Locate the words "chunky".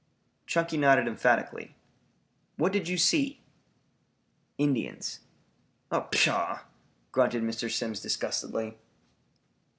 0.47-0.77